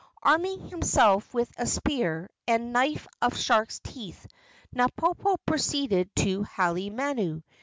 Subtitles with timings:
[0.23, 4.25] Arming himself with a spear and knife of sharks' teeth,
[4.75, 7.43] Napopo proceeded to Halemanu.